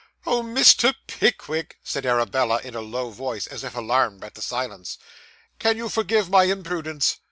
'Oh, 0.25 0.41
Mr. 0.41 0.95
Pickwick!' 1.05 1.77
said 1.83 2.07
Arabella, 2.07 2.59
in 2.63 2.73
a 2.73 2.81
low 2.81 3.11
voice, 3.11 3.45
as 3.45 3.63
if 3.63 3.75
alarmed 3.75 4.23
at 4.23 4.33
the 4.33 4.41
silence. 4.41 4.97
'Can 5.59 5.77
you 5.77 5.89
forgive 5.89 6.27
my 6.27 6.45
imprudence? 6.45 7.17